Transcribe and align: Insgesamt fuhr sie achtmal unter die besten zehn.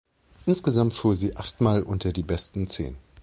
Insgesamt 0.47 0.95
fuhr 0.95 1.13
sie 1.13 1.37
achtmal 1.37 1.83
unter 1.83 2.11
die 2.11 2.23
besten 2.23 2.65
zehn. 2.67 2.97